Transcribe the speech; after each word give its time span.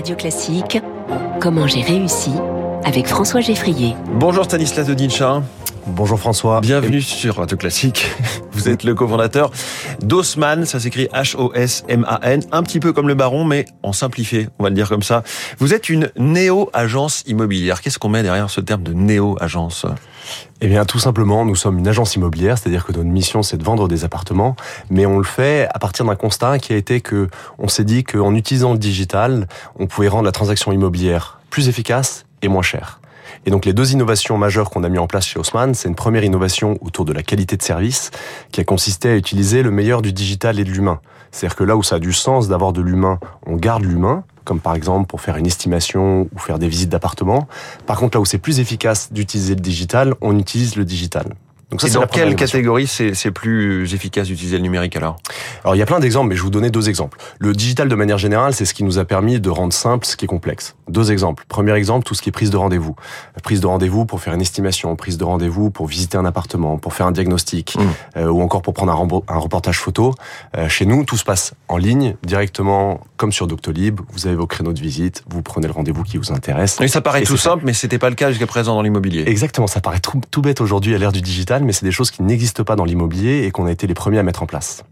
Radio 0.00 0.16
Classique, 0.16 0.80
Comment 1.42 1.66
j'ai 1.66 1.82
réussi 1.82 2.30
avec 2.84 3.06
François 3.06 3.42
Geffrier. 3.42 3.94
Bonjour 4.14 4.46
Stanislas 4.46 4.86
de 4.86 4.94
Dinchin. 4.94 5.42
Bonjour 5.86 6.18
François. 6.18 6.62
Bienvenue 6.62 7.02
sur 7.02 7.36
Radio 7.36 7.58
Classique. 7.58 8.06
Vous 8.60 8.68
êtes 8.68 8.84
le 8.84 8.94
cofondateur 8.94 9.50
d'Haussmann, 10.02 10.66
ça 10.66 10.78
s'écrit 10.78 11.08
H-O-S-M-A-N, 11.14 12.42
un 12.52 12.62
petit 12.62 12.78
peu 12.78 12.92
comme 12.92 13.08
le 13.08 13.14
baron, 13.14 13.42
mais 13.44 13.64
en 13.82 13.94
simplifié, 13.94 14.50
on 14.58 14.64
va 14.64 14.68
le 14.68 14.74
dire 14.74 14.86
comme 14.86 15.02
ça. 15.02 15.22
Vous 15.58 15.72
êtes 15.72 15.88
une 15.88 16.10
néo-agence 16.18 17.22
immobilière. 17.26 17.80
Qu'est-ce 17.80 17.98
qu'on 17.98 18.10
met 18.10 18.22
derrière 18.22 18.50
ce 18.50 18.60
terme 18.60 18.82
de 18.82 18.92
néo-agence? 18.92 19.86
Eh 20.60 20.68
bien, 20.68 20.84
tout 20.84 20.98
simplement, 20.98 21.46
nous 21.46 21.56
sommes 21.56 21.78
une 21.78 21.88
agence 21.88 22.16
immobilière, 22.16 22.58
c'est-à-dire 22.58 22.84
que 22.84 22.92
notre 22.92 23.08
mission, 23.08 23.42
c'est 23.42 23.56
de 23.56 23.64
vendre 23.64 23.88
des 23.88 24.04
appartements, 24.04 24.56
mais 24.90 25.06
on 25.06 25.16
le 25.16 25.24
fait 25.24 25.66
à 25.72 25.78
partir 25.78 26.04
d'un 26.04 26.14
constat 26.14 26.58
qui 26.58 26.74
a 26.74 26.76
été 26.76 27.00
que 27.00 27.28
on 27.58 27.68
s'est 27.68 27.84
dit 27.84 28.04
qu'en 28.04 28.34
utilisant 28.34 28.72
le 28.72 28.78
digital, 28.78 29.48
on 29.78 29.86
pouvait 29.86 30.08
rendre 30.08 30.26
la 30.26 30.32
transaction 30.32 30.70
immobilière 30.70 31.40
plus 31.48 31.70
efficace 31.70 32.26
et 32.42 32.48
moins 32.48 32.60
chère. 32.60 32.99
Et 33.46 33.50
donc 33.50 33.64
les 33.64 33.72
deux 33.72 33.92
innovations 33.92 34.36
majeures 34.36 34.68
qu'on 34.68 34.84
a 34.84 34.88
mis 34.88 34.98
en 34.98 35.06
place 35.06 35.26
chez 35.26 35.38
Haussmann, 35.38 35.74
c'est 35.74 35.88
une 35.88 35.94
première 35.94 36.24
innovation 36.24 36.76
autour 36.82 37.06
de 37.06 37.12
la 37.12 37.22
qualité 37.22 37.56
de 37.56 37.62
service 37.62 38.10
qui 38.52 38.60
a 38.60 38.64
consisté 38.64 39.08
à 39.08 39.16
utiliser 39.16 39.62
le 39.62 39.70
meilleur 39.70 40.02
du 40.02 40.12
digital 40.12 40.58
et 40.58 40.64
de 40.64 40.70
l'humain. 40.70 41.00
C'est-à-dire 41.30 41.56
que 41.56 41.64
là 41.64 41.76
où 41.76 41.82
ça 41.82 41.96
a 41.96 41.98
du 41.98 42.12
sens 42.12 42.48
d'avoir 42.48 42.72
de 42.72 42.82
l'humain, 42.82 43.18
on 43.46 43.56
garde 43.56 43.84
l'humain, 43.84 44.24
comme 44.44 44.60
par 44.60 44.74
exemple 44.74 45.06
pour 45.06 45.20
faire 45.20 45.36
une 45.36 45.46
estimation 45.46 46.28
ou 46.34 46.38
faire 46.38 46.58
des 46.58 46.68
visites 46.68 46.90
d'appartements. 46.90 47.48
Par 47.86 47.98
contre, 47.98 48.16
là 48.16 48.20
où 48.20 48.24
c'est 48.24 48.38
plus 48.38 48.60
efficace 48.60 49.12
d'utiliser 49.12 49.54
le 49.54 49.60
digital, 49.60 50.14
on 50.20 50.38
utilise 50.38 50.76
le 50.76 50.84
digital. 50.84 51.34
Donc 51.70 51.80
ça, 51.80 51.88
Et 51.88 51.90
dans 51.92 52.06
quelle 52.06 52.34
catégorie 52.34 52.86
c'est 52.86 53.30
plus 53.30 53.94
efficace 53.94 54.26
d'utiliser 54.26 54.56
le 54.56 54.62
numérique 54.62 54.96
alors? 54.96 55.18
Alors 55.62 55.76
il 55.76 55.78
y 55.78 55.82
a 55.82 55.86
plein 55.86 56.00
d'exemples, 56.00 56.28
mais 56.28 56.34
je 56.34 56.40
vais 56.40 56.44
vous 56.44 56.50
donner 56.50 56.70
deux 56.70 56.88
exemples. 56.88 57.18
Le 57.38 57.52
digital 57.52 57.88
de 57.88 57.94
manière 57.94 58.18
générale, 58.18 58.54
c'est 58.54 58.64
ce 58.64 58.74
qui 58.74 58.82
nous 58.82 58.98
a 58.98 59.04
permis 59.04 59.40
de 59.40 59.50
rendre 59.50 59.72
simple 59.72 60.06
ce 60.06 60.16
qui 60.16 60.24
est 60.24 60.28
complexe. 60.28 60.74
Deux 60.88 61.12
exemples. 61.12 61.44
Premier 61.48 61.72
exemple, 61.74 62.04
tout 62.04 62.14
ce 62.14 62.22
qui 62.22 62.28
est 62.28 62.32
prise 62.32 62.50
de 62.50 62.56
rendez-vous. 62.56 62.96
Prise 63.44 63.60
de 63.60 63.66
rendez-vous 63.66 64.04
pour 64.04 64.20
faire 64.20 64.34
une 64.34 64.40
estimation, 64.40 64.96
prise 64.96 65.16
de 65.16 65.24
rendez-vous 65.24 65.70
pour 65.70 65.86
visiter 65.86 66.18
un 66.18 66.24
appartement, 66.24 66.78
pour 66.78 66.94
faire 66.94 67.06
un 67.06 67.12
diagnostic, 67.12 67.76
mmh. 67.76 68.18
euh, 68.18 68.26
ou 68.26 68.42
encore 68.42 68.62
pour 68.62 68.74
prendre 68.74 68.92
un, 68.92 69.34
un 69.34 69.38
reportage 69.38 69.78
photo. 69.78 70.14
Euh, 70.56 70.68
chez 70.68 70.86
nous, 70.86 71.04
tout 71.04 71.16
se 71.16 71.24
passe 71.24 71.54
en 71.68 71.76
ligne, 71.76 72.16
directement 72.24 73.00
comme 73.16 73.30
sur 73.30 73.46
Doctolib. 73.46 74.00
Vous 74.12 74.26
avez 74.26 74.36
vos 74.36 74.46
créneaux 74.46 74.72
de 74.72 74.80
visite, 74.80 75.22
vous 75.28 75.42
prenez 75.42 75.68
le 75.68 75.72
rendez-vous 75.72 76.02
qui 76.02 76.16
vous 76.16 76.32
intéresse. 76.32 76.80
Et 76.80 76.88
ça 76.88 77.00
paraît 77.00 77.22
tout 77.22 77.36
simple, 77.36 77.62
mais 77.64 77.74
c'était 77.74 77.98
pas 77.98 78.08
le 78.08 78.16
cas 78.16 78.30
jusqu'à 78.30 78.46
présent 78.46 78.74
dans 78.74 78.82
l'immobilier. 78.82 79.24
Exactement, 79.26 79.68
ça 79.68 79.80
paraît 79.80 80.00
tout, 80.00 80.20
tout 80.30 80.42
bête 80.42 80.60
aujourd'hui 80.60 80.94
à 80.94 80.98
l'ère 80.98 81.12
du 81.12 81.20
digital 81.20 81.59
mais 81.64 81.72
c'est 81.72 81.84
des 81.84 81.92
choses 81.92 82.10
qui 82.10 82.22
n'existent 82.22 82.64
pas 82.64 82.76
dans 82.76 82.84
l'immobilier 82.84 83.44
et 83.44 83.50
qu'on 83.50 83.66
a 83.66 83.72
été 83.72 83.86
les 83.86 83.94
premiers 83.94 84.18
à 84.18 84.22
mettre 84.22 84.42
en 84.42 84.46
place. 84.46 84.84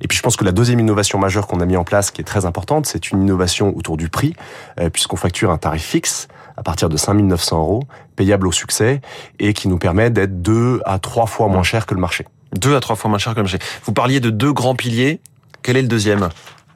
Et 0.00 0.08
puis 0.08 0.16
je 0.16 0.22
pense 0.22 0.36
que 0.36 0.44
la 0.44 0.52
deuxième 0.52 0.80
innovation 0.80 1.18
majeure 1.18 1.46
qu'on 1.46 1.60
a 1.60 1.66
mis 1.66 1.76
en 1.76 1.84
place, 1.84 2.10
qui 2.10 2.20
est 2.20 2.24
très 2.24 2.46
importante, 2.46 2.86
c'est 2.86 3.10
une 3.10 3.22
innovation 3.22 3.76
autour 3.76 3.96
du 3.96 4.08
prix, 4.08 4.34
euh, 4.78 4.88
puisqu'on 4.88 5.16
facture 5.16 5.50
un 5.50 5.58
tarif 5.58 5.82
fixe 5.82 6.28
à 6.56 6.62
partir 6.62 6.88
de 6.88 6.96
5 6.96 7.14
900 7.14 7.58
euros, 7.58 7.82
payable 8.16 8.46
au 8.46 8.52
succès, 8.52 9.00
et 9.38 9.52
qui 9.52 9.68
nous 9.68 9.78
permet 9.78 10.10
d'être 10.10 10.42
deux 10.42 10.80
à 10.84 10.98
trois 10.98 11.26
fois 11.26 11.48
moins 11.48 11.62
cher 11.62 11.86
que 11.86 11.94
le 11.94 12.00
marché. 12.00 12.26
Deux 12.54 12.74
à 12.76 12.80
trois 12.80 12.96
fois 12.96 13.08
moins 13.08 13.18
cher 13.18 13.32
que 13.32 13.38
le 13.38 13.44
marché. 13.44 13.58
Vous 13.84 13.92
parliez 13.92 14.20
de 14.20 14.30
deux 14.30 14.52
grands 14.52 14.74
piliers. 14.74 15.20
Quel 15.62 15.76
est 15.76 15.82
le 15.82 15.88
deuxième? 15.88 16.28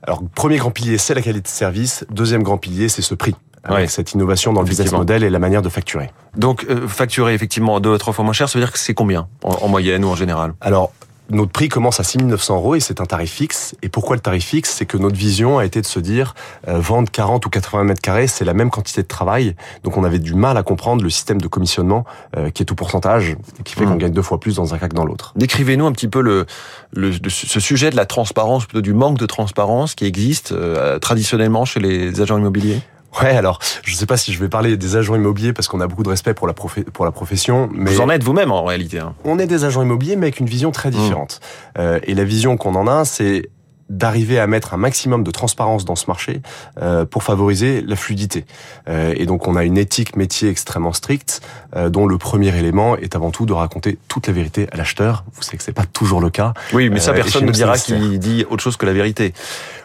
Alors, 0.03 0.23
premier 0.35 0.57
grand 0.57 0.71
pilier, 0.71 0.99
c'est 0.99 1.15
la 1.15 1.23
qualité 1.23 1.43
de 1.43 1.49
service. 1.49 2.05
Deuxième 2.11 2.43
grand 2.43 2.59
pilier, 2.59 2.89
c'est 2.89 3.03
ce 3.03 3.15
prix 3.15 3.35
avec 3.65 3.91
cette 3.91 4.13
innovation 4.13 4.53
dans 4.53 4.63
le 4.63 4.69
business 4.69 4.93
model 4.93 5.25
et 5.25 5.31
la 5.31 5.39
manière 5.39 5.63
de 5.63 5.69
facturer. 5.69 6.11
Donc 6.37 6.67
euh, 6.69 6.87
facturer 6.89 7.35
effectivement 7.35 7.81
deux 7.81 7.95
à 7.95 7.99
trois 7.99 8.13
fois 8.13 8.25
moins 8.25 8.35
cher, 8.35 8.49
ça 8.49 8.59
veut 8.59 8.65
dire 8.65 8.73
que 8.73 8.79
c'est 8.79 8.95
combien 8.95 9.27
en, 9.43 9.69
moyenne 9.69 10.05
ou 10.05 10.09
en 10.09 10.17
général? 10.17 10.55
Alors 10.61 10.93
notre 11.31 11.53
prix 11.53 11.69
commence 11.69 12.01
à 12.01 12.05
6 12.05 12.19
900 12.19 12.57
euros 12.57 12.75
et 12.75 12.81
c'est 12.81 13.01
un 13.01 13.07
tarif 13.07 13.33
fixe. 13.33 13.75
Et 13.83 13.89
pourquoi 13.89 14.15
le 14.15 14.21
tarif 14.21 14.45
fixe? 14.45 14.71
C'est 14.71 14.85
que 14.85 14.99
notre 14.99 15.17
vision 15.17 15.59
a 15.59 15.65
été 15.65 15.81
de 15.81 15.87
se 15.87 15.99
dire 15.99 16.35
euh, 16.69 16.79
vendre 16.79 17.11
40 17.11 17.47
ou 17.47 17.51
80 17.51 17.85
mètres 17.85 18.03
carrés, 18.03 18.27
c'est 18.27 18.45
la 18.45 18.53
même 18.53 18.71
quantité 18.71 19.03
de 19.03 19.07
travail. 19.07 19.57
Donc 19.85 19.97
on 19.97 20.05
avait 20.05 20.19
du 20.19 20.35
mal 20.35 20.59
à 20.59 20.63
comprendre 20.63 21.03
le 21.03 21.09
système 21.09 21.41
de 21.41 21.49
commissionnement 21.49 22.05
euh, 22.37 22.51
qui 22.51 22.63
est 22.63 22.67
tout 22.67 22.75
pourcentage, 22.75 23.37
qui 23.65 23.75
fait 23.75 23.85
qu'on 23.85 23.95
mmh. 23.95 23.99
gagne 23.99 24.13
deux 24.13 24.23
fois 24.23 24.39
plus 24.39 24.57
dans 24.57 24.75
un 24.75 24.79
cas 24.79 24.89
que 24.89 24.95
dans 24.95 25.07
l'autre. 25.07 25.33
Décrivez-nous 25.37 25.87
un 25.87 25.93
petit 25.93 26.09
peu 26.09 26.21
le, 26.21 26.45
le, 26.93 27.13
ce 27.29 27.61
sujet 27.61 27.91
de 27.91 27.97
la 27.97 28.05
transparence, 28.05 28.67
plutôt 28.67 28.83
du 28.83 28.93
manque 28.93 29.19
de 29.19 29.27
transparence 29.27 29.95
qui 29.95 30.05
existe 30.05 30.53
euh, 30.53 30.99
traditionnellement 30.99 31.65
chez 31.65 31.81
les 31.81 32.21
agents 32.21 32.39
immobiliers? 32.39 32.83
Ouais, 33.23 33.37
alors 33.37 33.59
je 33.83 33.93
ne 33.93 33.97
sais 33.97 34.07
pas 34.07 34.17
si 34.17 34.33
je 34.33 34.41
vais 34.41 34.49
parler 34.49 34.77
des 34.77 34.97
agents 34.97 35.15
immobiliers 35.15 35.53
parce 35.53 35.69
qu'on 35.69 35.81
a 35.81 35.87
beaucoup 35.87 36.03
de 36.03 36.09
respect 36.09 36.35
pour 36.35 36.47
la, 36.47 36.55
pour 36.55 37.05
la 37.05 37.13
profession. 37.13 37.69
Mais 37.73 37.93
Vous 37.93 38.01
en 38.01 38.11
êtes 38.11 38.25
vous-même 38.25 38.53
en 38.53 38.65
réalité. 38.65 38.99
Hein. 38.99 39.15
On 39.25 39.39
est 39.39 39.47
des 39.47 39.65
agents 39.65 39.83
immobiliers 39.83 40.17
mais 40.17 40.27
avec 40.27 40.41
une 40.41 40.47
vision 40.47 40.71
très 40.71 40.89
mmh. 40.89 40.93
différente. 40.93 41.41
Euh, 41.79 42.01
et 42.05 42.15
la 42.15 42.25
vision 42.25 42.57
qu'on 42.57 42.75
en 42.75 42.87
a, 42.87 43.05
c'est 43.05 43.51
d'arriver 43.91 44.39
à 44.39 44.47
mettre 44.47 44.75
un 44.75 44.77
maximum 44.77 45.23
de 45.25 45.31
transparence 45.31 45.85
dans 45.85 45.97
ce 45.97 46.07
marché 46.07 46.41
euh, 46.81 47.05
pour 47.05 47.23
favoriser 47.23 47.83
la 47.83 47.97
fluidité. 47.97 48.47
Euh, 48.89 49.15
et 49.17 49.27
donc 49.27 49.47
on 49.47 49.57
a 49.57 49.65
une 49.65 49.77
éthique 49.77 50.17
métier 50.17 50.49
extrêmement 50.49 50.93
stricte, 50.93 51.43
euh, 51.77 51.91
dont 51.91 52.07
le 52.07 52.19
premier 52.19 52.57
élément 52.57 52.97
est 52.97 53.15
avant 53.15 53.31
tout 53.31 53.47
de 53.47 53.53
raconter 53.53 53.99
toute 54.09 54.27
la 54.27 54.33
vérité 54.33 54.69
à 54.73 54.77
l'acheteur. 54.77 55.25
Vous 55.35 55.43
savez 55.43 55.59
que 55.59 55.65
c'est 55.65 55.73
pas 55.73 55.85
toujours 55.85 56.21
le 56.21 56.31
cas. 56.31 56.55
Oui, 56.73 56.89
mais 56.89 57.01
ça 57.01 57.13
personne 57.13 57.45
ne 57.45 57.53
dira 57.53 57.77
qu'il 57.77 58.19
dit 58.19 58.45
autre 58.49 58.63
chose 58.63 58.77
que 58.77 58.87
la 58.87 58.93
vérité. 58.93 59.35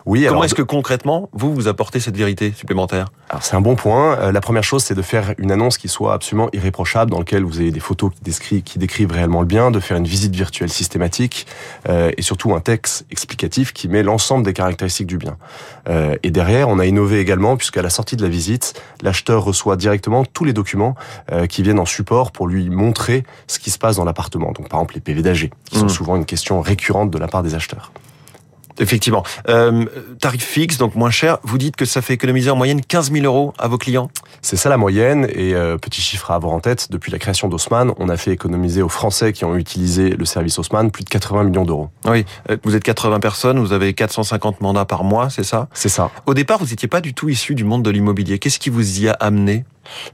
Oui. 0.10 0.26
Comment 0.28 0.44
est-ce 0.44 0.56
que 0.56 0.62
concrètement 0.62 1.30
vous 1.34 1.54
vous 1.54 1.68
apportez 1.68 2.00
cette 2.00 2.18
vérité 2.18 2.52
supplémentaire? 2.52 3.10
Alors 3.30 3.44
c'est 3.44 3.56
un 3.56 3.62
bon 3.62 3.76
point. 3.76 4.32
la 4.32 4.42
première 4.42 4.64
chose, 4.64 4.84
c'est 4.84 4.96
de 4.96 5.02
faire 5.02 5.36
une 5.38 5.52
annonce 5.52 5.78
qui 5.78 5.88
soit 5.88 6.14
absolument 6.14 6.50
irréprochable, 6.52 7.12
dans 7.12 7.20
laquelle 7.20 7.44
vous 7.44 7.60
avez 7.60 7.72
des 7.72 7.80
photos 7.80 8.12
qui 8.16 8.22
décrivent, 8.24 8.64
qui 8.64 8.80
décrivent 8.80 9.12
réellement 9.12 9.42
le 9.42 9.46
bien, 9.46 9.70
de 9.70 9.80
faire 9.80 9.98
une 9.98 10.08
visite 10.08 10.36
virtuelle 10.36 10.70
systématique 10.70 11.46
et 11.88 12.22
surtout 12.22 12.54
un 12.56 12.60
texte 12.60 13.06
explicatif 13.12 13.72
qui 13.72 13.88
met 13.88 14.04
l'ensemble 14.04 14.44
des 14.44 14.54
caractéristiques 14.54 15.08
du 15.08 15.18
bien. 15.18 15.38
Euh, 15.88 16.16
et 16.24 16.32
derrière, 16.32 16.70
on 16.70 16.80
a 16.80 16.86
innové 16.86 17.20
également, 17.20 17.58
puisqu'à 17.58 17.82
la 17.82 17.90
sortie 17.90 18.16
de 18.16 18.24
la 18.24 18.30
visite, 18.30 18.82
l'acheteur 19.02 19.44
reçoit 19.44 19.76
directement 19.76 20.26
tous 20.26 20.46
les 20.46 20.54
documents 20.54 20.96
euh, 21.32 21.48
qui 21.48 21.64
viennent 21.64 21.80
en 21.80 21.86
support 21.86 22.32
pour 22.32 22.48
lui 22.48 22.70
montrer 22.70 23.24
ce 23.48 23.60
qui 23.60 23.72
se 23.72 23.78
passe 23.78 23.98
dans 23.98 24.06
l'appartement. 24.06 24.52
Donc 24.52 24.70
par 24.70 24.80
exemple 24.80 24.96
les 24.96 25.02
PV 25.02 25.22
d'AG, 25.22 25.52
qui 25.66 25.78
sont 25.78 25.86
mmh. 25.86 25.90
souvent 25.90 26.16
une 26.16 26.26
question 26.26 26.62
récurrente 26.62 27.12
de 27.12 27.18
la 27.18 27.28
part 27.28 27.44
des 27.44 27.56
acheteurs. 27.56 27.92
Effectivement. 28.80 29.24
Euh, 29.48 29.86
tarif 30.20 30.44
fixe, 30.44 30.78
donc 30.78 30.96
moins 30.96 31.12
cher. 31.12 31.38
Vous 31.44 31.58
dites 31.58 31.76
que 31.76 31.86
ça 31.86 32.02
fait 32.02 32.14
économiser 32.14 32.50
en 32.50 32.56
moyenne 32.56 32.82
15 32.82 33.12
000 33.12 33.26
euros 33.26 33.54
à 33.58 33.68
vos 33.68 33.78
clients? 33.78 34.10
C'est 34.42 34.56
ça 34.56 34.70
la 34.70 34.78
moyenne. 34.78 35.28
Et 35.34 35.54
euh, 35.54 35.78
petit 35.78 36.02
chiffre 36.02 36.32
à 36.32 36.36
avoir 36.36 36.54
en 36.54 36.60
tête, 36.60 36.92
depuis 36.92 37.12
la 37.12 37.20
création 37.20 37.48
d'Haussmann, 37.48 37.94
on 37.98 38.10
a 38.10 38.18
fait 38.18 38.32
économiser 38.32 38.82
aux 38.82 38.90
Français 38.90 39.34
qui 39.34 39.46
ont 39.46 39.56
utilisé 39.56 40.12
le 40.12 40.26
service 40.26 40.60
Haussmann 40.60 40.92
plus 40.92 41.04
de 41.04 41.10
80 41.10 41.44
millions 41.44 41.66
d'euros. 41.66 41.90
Oui, 42.06 42.26
euh, 42.50 42.58
vous 42.64 42.76
êtes 42.76 42.84
80 42.84 43.20
personnes, 43.20 43.60
vous 43.60 43.74
avez 43.74 43.94
450 43.94 44.62
mandats 44.62 44.86
par 44.86 45.04
mois, 45.04 45.30
c'est 45.30 45.44
ça? 45.44 45.68
C'est 45.74 45.90
ça. 45.90 46.12
Au 46.26 46.34
départ, 46.34 46.60
vous 46.60 46.68
n'étiez 46.68 46.88
pas 46.88 47.02
du 47.02 47.14
tout 47.14 47.30
issu 47.30 47.56
du 47.56 47.64
monde 47.64 47.84
de 47.84 47.90
l'immobilier. 47.90 48.40
Qu'est-ce 48.40 48.60
qui 48.60 48.70
vous 48.70 49.02
y 49.02 49.08
a 49.08 49.14
amené? 49.14 49.66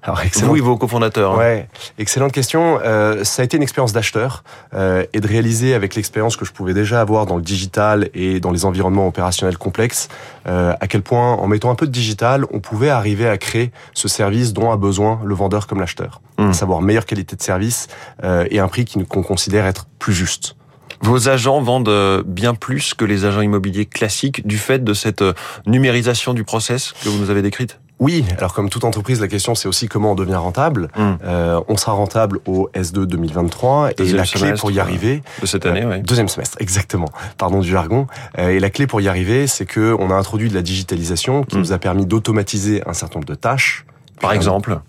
Alors, 0.03 0.21
excellent. 0.21 0.47
Vous 0.47 0.57
et 0.57 0.61
vos 0.61 0.77
cofondateurs. 0.77 1.33
Hein. 1.33 1.37
Ouais, 1.37 1.69
excellente 1.97 2.31
question. 2.31 2.79
Euh, 2.83 3.23
ça 3.23 3.41
a 3.41 3.45
été 3.45 3.57
une 3.57 3.63
expérience 3.63 3.93
d'acheteur 3.93 4.43
euh, 4.73 5.05
et 5.13 5.19
de 5.19 5.27
réaliser 5.27 5.73
avec 5.73 5.95
l'expérience 5.95 6.37
que 6.37 6.45
je 6.45 6.51
pouvais 6.51 6.73
déjà 6.73 7.01
avoir 7.01 7.25
dans 7.25 7.35
le 7.35 7.41
digital 7.41 8.09
et 8.13 8.39
dans 8.39 8.51
les 8.51 8.65
environnements 8.65 9.07
opérationnels 9.07 9.57
complexes, 9.57 10.07
euh, 10.47 10.73
à 10.79 10.87
quel 10.87 11.01
point 11.01 11.33
en 11.33 11.47
mettant 11.47 11.71
un 11.71 11.75
peu 11.75 11.87
de 11.87 11.91
digital, 11.91 12.45
on 12.51 12.59
pouvait 12.59 12.89
arriver 12.89 13.27
à 13.27 13.37
créer 13.37 13.71
ce 13.93 14.04
service 14.07 14.53
dont 14.53 14.71
a 14.71 14.77
besoin 14.77 15.19
le 15.23 15.35
vendeur 15.35 15.67
comme 15.67 15.79
l'acheteur, 15.79 16.21
mmh. 16.37 16.49
à 16.49 16.53
savoir 16.53 16.81
meilleure 16.81 17.05
qualité 17.05 17.35
de 17.35 17.41
service 17.41 17.87
euh, 18.23 18.45
et 18.51 18.59
un 18.59 18.67
prix 18.67 18.85
qu'on 18.85 19.23
considère 19.23 19.65
être 19.65 19.87
plus 19.99 20.13
juste. 20.13 20.55
Vos 21.01 21.27
agents 21.27 21.61
vendent 21.61 22.23
bien 22.25 22.55
plus 22.55 22.93
que 22.93 23.03
les 23.03 23.25
agents 23.25 23.41
immobiliers 23.41 23.85
classiques 23.85 24.47
du 24.47 24.57
fait 24.57 24.83
de 24.83 24.93
cette 24.93 25.23
numérisation 25.67 26.33
du 26.33 26.43
process 26.43 26.93
que 27.03 27.09
vous 27.09 27.17
nous 27.17 27.29
avez 27.29 27.41
décrite? 27.41 27.79
Oui, 27.99 28.25
alors 28.37 28.53
comme 28.53 28.69
toute 28.69 28.83
entreprise, 28.83 29.21
la 29.21 29.29
question 29.29 29.55
c'est 29.55 29.69
aussi 29.69 29.87
comment 29.87 30.11
on 30.11 30.15
devient 30.15 30.35
rentable. 30.35 30.89
Hmm. 30.97 31.13
Euh, 31.23 31.61
on 31.69 31.77
sera 31.77 31.93
rentable 31.93 32.39
au 32.45 32.69
S2 32.73 33.05
2023 33.05 33.91
et 33.97 34.11
la 34.11 34.23
clé 34.23 34.53
pour 34.53 34.71
y 34.71 34.79
arriver 34.79 35.23
de 35.41 35.45
cette 35.45 35.65
année, 35.65 35.83
euh, 35.83 35.99
deuxième 35.99 36.27
semestre, 36.27 36.57
exactement. 36.59 37.07
Pardon 37.37 37.59
du 37.59 37.69
jargon. 37.69 38.07
Euh, 38.37 38.49
et 38.49 38.59
la 38.59 38.69
clé 38.69 38.85
pour 38.85 38.99
y 38.99 39.07
arriver, 39.07 39.47
c'est 39.47 39.65
que 39.65 39.95
on 39.97 40.11
a 40.11 40.15
introduit 40.15 40.49
de 40.49 40.55
la 40.55 40.61
digitalisation 40.61 41.43
qui 41.43 41.55
hmm. 41.55 41.59
nous 41.59 41.71
a 41.71 41.77
permis 41.77 42.05
d'automatiser 42.05 42.83
un 42.85 42.93
certain 42.93 43.15
nombre 43.19 43.27
de 43.27 43.35
tâches. 43.35 43.85
Par 44.19 44.33
exemple. 44.33 44.79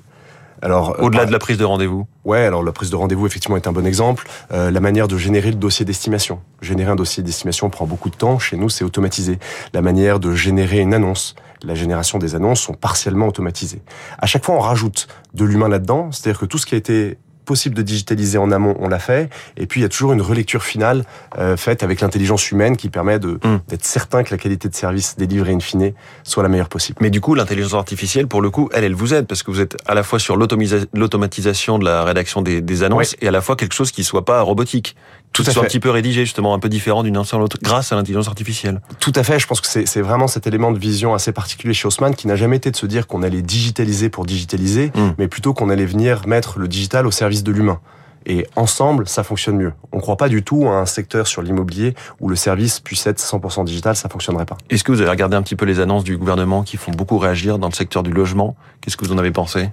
Alors, 0.63 0.97
au-delà 1.01 1.23
bah, 1.23 1.27
de 1.27 1.33
la 1.33 1.39
prise 1.39 1.59
de 1.59 1.65
rendez-vous. 1.65 2.07
Ouais, 2.25 2.41
alors 2.41 2.63
la 2.63 2.73
prise 2.73 2.91
de 2.91 2.97
rendez-vous 2.97 3.27
effectivement 3.27 3.57
est 3.57 3.67
un 3.67 3.73
bon 3.73 3.87
exemple. 3.87 4.27
Euh, 4.53 4.71
la 4.71 4.81
manière 4.81 5.07
de 5.07 5.19
générer 5.19 5.51
le 5.51 5.57
dossier 5.57 5.85
d'estimation. 5.85 6.41
Générer 6.63 6.91
un 6.91 6.97
dossier 6.97 7.23
d'estimation 7.23 7.69
prend 7.71 7.87
beaucoup 7.87 8.11
de 8.11 8.17
temps. 8.17 8.39
Chez 8.39 8.57
nous, 8.57 8.69
c'est 8.69 8.85
automatisé. 8.85 9.39
La 9.75 9.83
manière 9.83 10.19
de 10.19 10.35
générer 10.35 10.79
une 10.79 10.95
annonce. 10.95 11.35
La 11.63 11.75
génération 11.75 12.19
des 12.19 12.35
annonces 12.35 12.61
sont 12.61 12.75
partiellement 12.75 13.29
automatisées. 13.29 13.83
À 14.19 14.27
chaque 14.27 14.45
fois, 14.45 14.55
on 14.55 14.61
rajoute 14.61 15.09
de 15.35 15.45
l'humain 15.45 15.69
là-dedans. 15.69 16.11
C'est-à-dire 16.11 16.41
que 16.41 16.47
tout 16.47 16.59
ce 16.59 16.67
qui 16.67 16.75
a 16.75 16.79
été 16.79 17.19
possible 17.47 17.75
de 17.75 17.83
digitaliser 17.83 18.37
en 18.37 18.51
amont, 18.51 18.77
on 18.79 18.89
l'a 18.89 18.99
fait. 18.99 19.31
Et 19.57 19.67
puis 19.67 19.81
il 19.81 19.83
y 19.83 19.87
a 19.87 19.89
toujours 19.89 20.13
une 20.13 20.21
relecture 20.21 20.63
finale 20.63 21.05
euh, 21.39 21.57
faite 21.57 21.83
avec 21.83 22.01
l'intelligence 22.01 22.51
humaine 22.51 22.77
qui 22.77 22.91
permet 22.91 23.19
de 23.19 23.39
mm. 23.43 23.61
d'être 23.69 23.85
certain 23.85 24.23
que 24.23 24.31
la 24.31 24.39
qualité 24.39 24.69
de 24.69 24.75
service 24.75 25.17
délivré 25.17 25.53
in 25.53 25.61
fine 25.61 25.93
soit 26.23 26.43
la 26.43 26.49
meilleure 26.49 26.69
possible. 26.69 26.99
Mais 27.01 27.11
du 27.11 27.21
coup, 27.21 27.35
l'intelligence 27.35 27.75
artificielle, 27.75 28.27
pour 28.27 28.43
le 28.43 28.51
coup, 28.51 28.69
elle, 28.75 28.85
elle 28.85 28.95
vous 28.95 29.15
aide 29.15 29.27
parce 29.27 29.43
que 29.43 29.51
vous 29.51 29.61
êtes 29.61 29.77
à 29.87 29.95
la 29.95 30.03
fois 30.03 30.19
sur 30.19 30.37
l'automatisation 30.37 31.79
de 31.79 31.85
la 31.85 32.05
rédaction 32.05 32.43
des, 32.43 32.61
des 32.61 32.83
annonces 32.83 33.17
et 33.21 33.29
à 33.29 33.31
la 33.31 33.41
fois 33.41 33.57
quelque 33.57 33.75
chose 33.75 33.93
qui 33.93 34.05
soit 34.05 34.25
pas 34.25 34.43
robotique, 34.43 34.97
Tout 35.37 35.51
à 35.51 35.53
fait. 35.53 35.61
un 35.61 35.65
petit 35.65 35.81
peu 35.81 35.91
rédigé, 35.91 36.25
justement, 36.25 36.55
un 36.55 36.59
peu 36.59 36.69
différent 36.69 37.03
d'une 37.03 37.17
à 37.17 37.39
l'autre, 37.39 37.59
grâce 37.63 37.93
à 37.93 37.97
l'intelligence 37.97 38.29
artificielle. 38.29 38.81
Tout 39.01 39.13
à 39.15 39.23
fait. 39.23 39.39
Je 39.39 39.47
pense 39.47 39.61
que 39.61 39.67
c'est 39.67 40.01
vraiment 40.01 40.29
cet 40.29 40.47
élément 40.47 40.71
de 40.71 40.79
vision 40.79 41.15
assez 41.15 41.33
particulier 41.33 41.75
chez 41.75 41.87
Haussmann 41.87 42.15
qui 42.15 42.27
n'a 42.27 42.37
jamais 42.37 42.57
été 42.57 42.71
de 42.71 42.77
se 42.77 42.87
dire 42.87 43.07
qu'on 43.07 43.23
allait 43.23 43.43
digitaliser 43.43 44.09
pour 44.09 44.27
digitaliser, 44.27 44.93
mm. 44.95 45.15
mais 45.19 45.29
plutôt 45.29 45.55
qu'on 45.55 45.71
allait 45.71 45.87
venir 45.87 46.27
mettre 46.27 46.59
le 46.59 46.69
digital 46.69 47.07
au 47.07 47.11
service 47.11 47.43
de 47.43 47.53
l'humain. 47.53 47.81
Et 48.27 48.47
ensemble, 48.57 49.09
ça 49.09 49.23
fonctionne 49.23 49.57
mieux. 49.57 49.73
On 49.93 49.99
ne 49.99 50.03
croit 50.03 50.17
pas 50.17 50.29
du 50.29 50.43
tout 50.43 50.67
à 50.67 50.73
un 50.73 50.87
secteur 50.87 51.29
sur 51.29 51.43
l'immobilier 51.43 51.95
où 52.21 52.29
le 52.29 52.35
service 52.35 52.81
puisse 52.81 53.07
être 53.07 53.21
100% 53.21 53.65
digital, 53.65 53.95
ça 53.95 54.09
fonctionnerait 54.09 54.47
pas. 54.47 54.57
Est-ce 54.69 54.83
que 54.83 54.91
vous 54.91 55.01
avez 55.01 55.11
regardé 55.11 55.37
un 55.37 55.43
petit 55.43 55.55
peu 55.55 55.65
les 55.65 55.79
annonces 55.79 56.03
du 56.03 56.17
gouvernement 56.17 56.65
qui 56.65 56.77
font 56.77 56.91
beaucoup 56.91 57.19
réagir 57.19 57.59
dans 57.59 57.69
le 57.69 57.75
secteur 57.75 58.03
du 58.03 58.11
logement? 58.11 58.57
Qu'est-ce 58.81 58.97
que 58.97 59.05
vous 59.05 59.13
en 59.13 59.19
avez 59.19 59.31
pensé? 59.31 59.71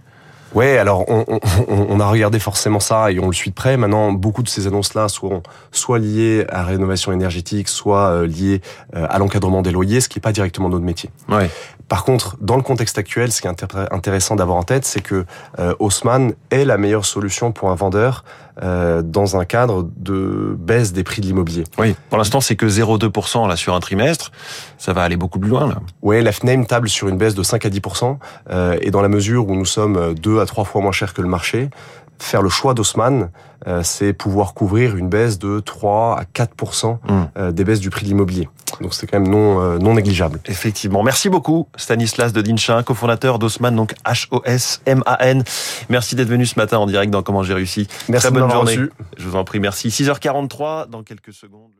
Ouais, 0.54 0.78
alors 0.78 1.10
on, 1.10 1.26
on, 1.28 1.40
on, 1.68 2.00
a 2.00 2.06
regardé 2.06 2.40
forcément 2.40 2.80
ça 2.80 3.12
et 3.12 3.20
on 3.20 3.28
le 3.28 3.34
suit 3.34 3.50
de 3.50 3.56
près. 3.56 3.78
Maintenant, 3.78 4.12
beaucoup 4.12 4.44
de 4.44 4.50
ces 4.50 4.68
annonces-là 4.68 5.08
sont 5.10 5.42
soit 5.72 6.00
liées 6.00 6.46
à 6.50 6.58
la 6.60 6.64
rénovation 6.66 7.12
énergétique, 7.12 7.68
soit 7.68 8.10
euh, 8.10 8.28
liées 8.28 8.62
euh, 8.96 9.08
à 9.10 9.20
l'encadrement 9.20 9.62
des 9.62 9.72
loyers, 9.72 10.02
ce 10.02 10.10
qui 10.10 10.20
n'est 10.20 10.22
pas 10.22 10.32
directement 10.32 10.70
notre 10.70 10.86
métier. 10.86 11.10
Ouais. 11.30 11.50
Par 11.94 12.06
contre, 12.06 12.38
dans 12.42 12.56
le 12.56 12.64
contexte 12.64 12.98
actuel, 12.98 13.32
ce 13.32 13.42
qui 13.42 13.48
est 13.48 13.66
intéressant 13.92 14.36
d'avoir 14.36 14.58
en 14.58 14.64
tête, 14.64 14.86
c'est 14.86 15.02
que 15.02 15.26
euh, 15.60 15.76
Haussmann 15.80 16.34
est 16.50 16.66
la 16.66 16.78
meilleure 16.78 17.06
solution 17.06 17.52
pour 17.52 17.70
un 17.70 17.76
vendeur 17.76 18.24
euh, 18.64 19.02
dans 19.02 19.38
un 19.38 19.46
cadre 19.46 19.88
de 19.98 20.56
baisse 20.58 20.94
des 20.94 21.04
prix 21.04 21.22
de 21.22 21.28
l'immobilier. 21.28 21.66
Oui, 21.78 21.96
pour 22.10 22.18
l'instant, 22.18 22.40
c'est 22.40 22.56
que 22.56 22.66
0,2% 22.66 23.48
là 23.48 23.56
sur 23.56 23.76
un 23.76 23.80
trimestre. 23.80 24.32
Ça 24.78 24.94
va 24.94 25.04
aller 25.04 25.18
beaucoup 25.18 25.40
plus 25.40 25.50
loin 25.50 25.68
là. 25.68 25.76
Oui, 26.02 26.22
la 26.24 26.32
FNAME 26.32 26.66
table 26.66 26.90
sur 26.90 27.10
une 27.10 27.18
baisse 27.18 27.36
de 27.36 27.44
5 27.44 27.66
à 27.66 27.70
10%. 27.70 28.18
Euh, 28.50 28.78
et 28.82 28.90
dans 28.90 29.02
la 29.02 29.10
mesure 29.10 29.48
où 29.48 29.56
nous 29.56 29.66
sommes 29.66 30.14
deux 30.16 30.40
à 30.40 30.43
trois 30.46 30.64
fois 30.64 30.82
moins 30.82 30.92
chers 30.92 31.14
que 31.14 31.22
le 31.22 31.28
marché, 31.28 31.70
faire 32.20 32.42
le 32.42 32.50
choix 32.50 32.74
d'Haussmann, 32.74 33.30
euh, 33.68 33.82
c'est 33.84 34.14
pouvoir 34.14 34.54
couvrir 34.54 34.98
une 34.98 35.10
baisse 35.10 35.40
de 35.40 35.60
3 35.60 36.20
à 36.20 36.26
4 36.26 36.52
mmh. 36.54 37.24
euh, 37.38 37.52
des 37.52 37.64
baisses 37.64 37.80
du 37.80 37.90
prix 37.90 38.04
de 38.04 38.10
l'immobilier. 38.10 38.50
Donc 38.82 38.94
c'est 38.94 39.08
quand 39.08 39.20
même 39.20 39.30
non, 39.30 39.62
euh, 39.62 39.78
non 39.78 39.94
négligeable. 39.94 40.40
Effectivement. 40.46 41.04
Merci 41.04 41.30
beaucoup 41.30 41.68
Stanislas 41.76 42.34
de 42.34 42.42
Dinchin, 42.42 42.82
cofondateur 42.84 43.40
d'Haussmann, 43.40 43.76
donc 43.76 43.94
H-O-S-M-A-N. 44.06 45.44
Merci 45.90 46.16
d'être 46.16 46.28
venu 46.28 46.46
ce 46.46 46.58
matin 46.58 46.78
en 46.78 46.88
direct 46.88 47.12
dans 47.12 47.24
Comment 47.24 47.44
j'ai 47.44 47.54
réussi. 47.54 47.88
Merci 48.10 48.28
Très 48.28 48.40
bonne 48.40 48.50
journée. 48.50 48.78
Je 49.18 49.28
vous 49.30 49.36
en 49.36 49.44
prie, 49.44 49.60
merci. 49.60 49.90
6h43 49.90 50.90
dans 50.90 51.04
quelques 51.04 51.34
secondes. 51.34 51.72